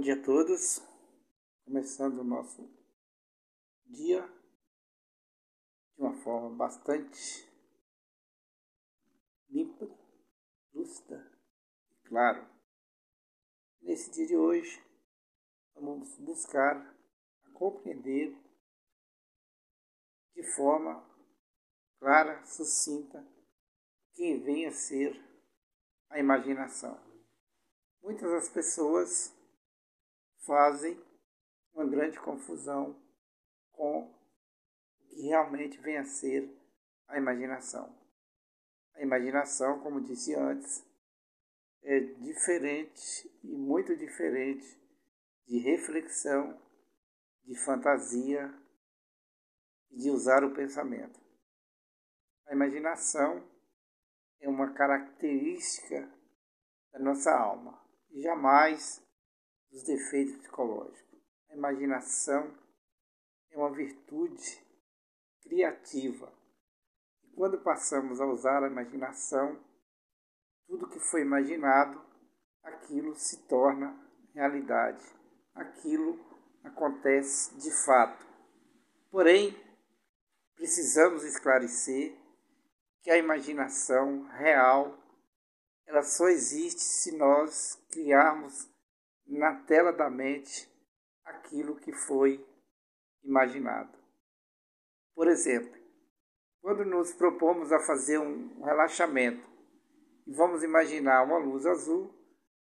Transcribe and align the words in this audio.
Bom 0.00 0.04
dia 0.04 0.14
a 0.14 0.24
todos. 0.24 0.80
Começando 1.66 2.20
o 2.20 2.24
nosso 2.24 2.66
dia 3.84 4.26
de 5.94 6.00
uma 6.02 6.14
forma 6.22 6.56
bastante 6.56 7.46
limpa, 9.50 9.86
lúcida 10.72 11.30
e 11.90 12.08
claro. 12.08 12.48
Nesse 13.82 14.10
dia 14.10 14.26
de 14.26 14.36
hoje, 14.38 14.82
vamos 15.74 16.16
buscar 16.16 16.96
compreender 17.52 18.34
de 20.34 20.42
forma 20.54 21.06
clara, 21.98 22.42
sucinta, 22.46 23.22
quem 24.14 24.40
vem 24.40 24.64
a 24.64 24.72
ser 24.72 25.22
a 26.08 26.18
imaginação. 26.18 26.98
Muitas 28.02 28.30
das 28.30 28.48
pessoas 28.48 29.38
fazem 30.46 31.00
uma 31.72 31.86
grande 31.86 32.18
confusão 32.18 33.00
com 33.72 34.02
o 34.02 35.08
que 35.08 35.22
realmente 35.22 35.78
vem 35.78 35.98
a 35.98 36.04
ser 36.04 36.48
a 37.08 37.18
imaginação. 37.18 37.94
A 38.94 39.02
imaginação, 39.02 39.80
como 39.80 40.00
disse 40.00 40.34
antes, 40.34 40.84
é 41.82 42.00
diferente 42.00 43.30
e 43.42 43.56
muito 43.56 43.96
diferente 43.96 44.78
de 45.46 45.58
reflexão, 45.58 46.60
de 47.44 47.56
fantasia 47.56 48.52
e 49.90 49.96
de 49.96 50.10
usar 50.10 50.44
o 50.44 50.54
pensamento. 50.54 51.18
A 52.46 52.52
imaginação 52.52 53.48
é 54.40 54.48
uma 54.48 54.72
característica 54.72 56.12
da 56.92 56.98
nossa 56.98 57.32
alma 57.32 57.80
e 58.10 58.20
jamais 58.20 59.02
dos 59.70 59.82
defeitos 59.84 60.36
psicológicos. 60.36 61.20
A 61.50 61.54
imaginação 61.54 62.54
é 63.50 63.58
uma 63.58 63.72
virtude 63.72 64.60
criativa. 65.42 66.32
E 67.24 67.28
quando 67.34 67.60
passamos 67.60 68.20
a 68.20 68.26
usar 68.26 68.62
a 68.62 68.68
imaginação, 68.68 69.58
tudo 70.66 70.88
que 70.88 71.00
foi 71.00 71.22
imaginado, 71.22 72.00
aquilo 72.62 73.14
se 73.14 73.48
torna 73.48 73.96
realidade. 74.34 75.04
Aquilo 75.54 76.18
acontece 76.62 77.54
de 77.56 77.70
fato. 77.84 78.26
Porém, 79.10 79.56
precisamos 80.54 81.24
esclarecer 81.24 82.16
que 83.02 83.10
a 83.10 83.16
imaginação 83.16 84.28
real 84.28 84.96
ela 85.86 86.02
só 86.04 86.28
existe 86.28 86.82
se 86.82 87.16
nós 87.16 87.74
criarmos 87.90 88.69
na 89.30 89.54
tela 89.54 89.92
da 89.92 90.10
mente 90.10 90.68
aquilo 91.24 91.76
que 91.76 91.92
foi 91.92 92.44
imaginado. 93.22 93.96
Por 95.14 95.28
exemplo, 95.28 95.78
quando 96.60 96.84
nos 96.84 97.12
propomos 97.12 97.72
a 97.72 97.78
fazer 97.78 98.18
um 98.18 98.62
relaxamento 98.62 99.48
e 100.26 100.32
vamos 100.32 100.62
imaginar 100.62 101.22
uma 101.22 101.38
luz 101.38 101.64
azul, 101.64 102.12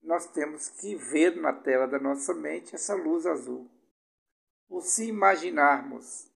nós 0.02 0.26
temos 0.26 0.68
que 0.68 0.94
ver 0.94 1.36
na 1.36 1.52
tela 1.52 1.86
da 1.86 1.98
nossa 1.98 2.34
mente 2.34 2.74
essa 2.74 2.94
luz 2.94 3.26
azul. 3.26 3.68
Ou 4.68 4.80
se 4.80 5.08
imaginarmos 5.08 6.30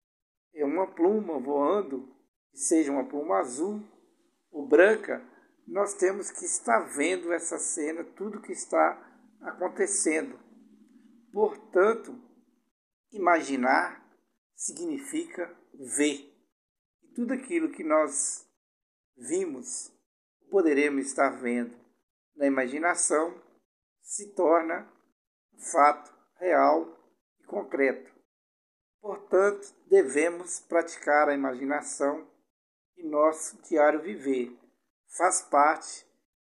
uma 0.55 0.87
pluma 0.87 1.39
voando, 1.39 2.15
que 2.51 2.59
seja 2.59 2.93
uma 2.93 3.09
pluma 3.09 3.39
azul 3.39 3.83
ou 4.51 4.67
branca, 4.67 5.23
nós 5.67 5.95
temos 5.95 6.31
que 6.31 6.45
estar 6.45 6.81
vendo 6.81 7.33
essa 7.33 7.59
cena, 7.59 8.05
tudo 8.05 8.41
que 8.41 8.53
está 8.53 9.18
acontecendo. 9.41 10.39
Portanto, 11.33 12.19
imaginar 13.13 14.05
significa 14.55 15.55
ver. 15.75 16.35
E 17.03 17.09
tudo 17.15 17.33
aquilo 17.35 17.71
que 17.71 17.85
nós 17.85 18.47
vimos, 19.17 19.93
poderemos 20.51 21.07
estar 21.07 21.31
vendo 21.31 21.77
na 22.37 22.47
imaginação, 22.47 23.41
se 24.01 24.35
torna 24.35 24.91
um 25.53 25.59
fato 25.59 26.13
real 26.39 26.97
e 27.41 27.45
concreto. 27.45 28.13
Portanto, 29.01 29.75
devemos 29.87 30.61
praticar 30.61 31.29
a 31.29 31.35
imaginação 31.35 32.29
em 32.97 33.09
nosso 33.09 33.61
diário 33.63 34.03
viver. 34.03 34.57
Faz 35.17 35.43
parte 35.43 36.07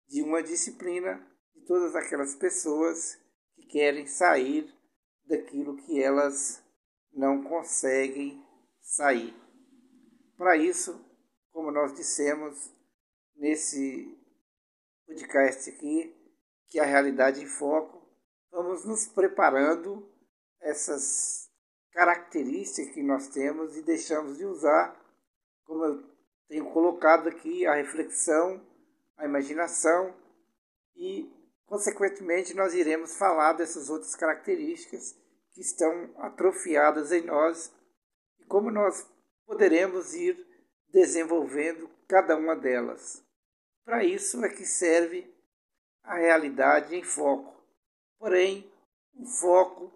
de 0.07 0.21
uma 0.21 0.43
disciplina 0.43 1.25
todas 1.65 1.95
aquelas 1.95 2.35
pessoas 2.35 3.17
que 3.55 3.65
querem 3.65 4.05
sair 4.05 4.73
daquilo 5.25 5.75
que 5.77 6.01
elas 6.01 6.63
não 7.11 7.43
conseguem 7.43 8.43
sair. 8.81 9.33
Para 10.37 10.57
isso, 10.57 10.99
como 11.51 11.71
nós 11.71 11.93
dissemos 11.93 12.71
nesse 13.35 14.17
podcast 15.07 15.69
aqui, 15.69 16.13
que 16.67 16.79
é 16.79 16.83
a 16.83 16.85
realidade 16.85 17.41
em 17.41 17.47
foco, 17.47 18.05
vamos 18.51 18.85
nos 18.85 19.07
preparando 19.07 20.07
essas 20.61 21.49
características 21.91 22.93
que 22.93 23.01
nós 23.01 23.27
temos 23.29 23.77
e 23.77 23.81
deixamos 23.81 24.37
de 24.37 24.45
usar, 24.45 24.99
como 25.63 25.85
eu 25.85 26.03
tenho 26.47 26.69
colocado 26.71 27.27
aqui, 27.29 27.65
a 27.65 27.75
reflexão, 27.75 28.61
a 29.17 29.25
imaginação 29.25 30.13
e 30.95 31.31
Consequentemente, 31.65 32.53
nós 32.53 32.73
iremos 32.73 33.17
falar 33.17 33.53
dessas 33.53 33.89
outras 33.89 34.15
características 34.15 35.15
que 35.51 35.61
estão 35.61 36.13
atrofiadas 36.17 37.11
em 37.11 37.21
nós 37.21 37.73
e 38.39 38.45
como 38.45 38.69
nós 38.69 39.09
poderemos 39.45 40.13
ir 40.13 40.45
desenvolvendo 40.89 41.89
cada 42.07 42.35
uma 42.37 42.55
delas. 42.55 43.23
Para 43.83 44.03
isso 44.03 44.43
é 44.43 44.49
que 44.49 44.65
serve 44.65 45.33
a 46.03 46.15
realidade 46.15 46.95
em 46.95 47.03
foco. 47.03 47.55
Porém, 48.19 48.71
o 49.13 49.25
foco 49.25 49.91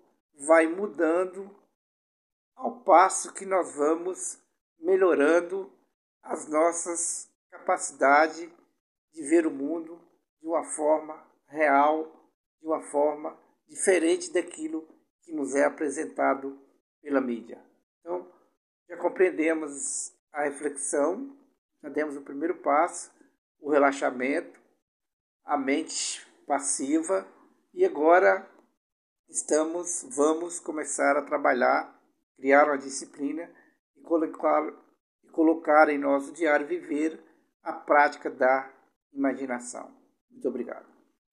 vai 0.47 0.67
mudando 0.67 1.55
ao 2.55 2.81
passo 2.81 3.33
que 3.33 3.45
nós 3.45 3.75
vamos 3.75 4.41
melhorando 4.79 5.71
as 6.21 6.47
nossas 6.47 7.29
capacidades 7.49 8.49
de 9.11 9.23
ver 9.23 9.45
o 9.45 9.51
mundo 9.51 9.99
de 10.41 10.47
uma 10.47 10.63
forma 10.63 11.28
real 11.49 12.05
de 12.61 12.67
uma 12.67 12.81
forma 12.81 13.37
diferente 13.67 14.31
daquilo 14.31 14.87
que 15.23 15.33
nos 15.33 15.55
é 15.55 15.65
apresentado 15.65 16.59
pela 17.01 17.21
mídia. 17.21 17.61
Então, 17.99 18.31
já 18.87 18.97
compreendemos 18.97 20.11
a 20.31 20.43
reflexão, 20.43 21.35
já 21.81 21.89
demos 21.89 22.15
o 22.15 22.21
primeiro 22.21 22.57
passo, 22.57 23.11
o 23.59 23.69
relaxamento, 23.69 24.59
a 25.45 25.57
mente 25.57 26.25
passiva 26.45 27.27
e 27.73 27.85
agora 27.85 28.49
estamos, 29.29 30.05
vamos 30.15 30.59
começar 30.59 31.15
a 31.17 31.21
trabalhar, 31.21 31.99
criar 32.35 32.65
uma 32.65 32.77
disciplina 32.77 33.49
e 33.95 34.01
colocar, 34.01 34.73
e 35.23 35.29
colocar 35.29 35.89
em 35.89 35.97
nosso 35.97 36.33
diário 36.33 36.67
viver 36.67 37.23
a 37.61 37.73
prática 37.73 38.29
da 38.29 38.71
imaginação. 39.13 39.91
Muito 40.31 40.47
obrigado. 40.47 40.98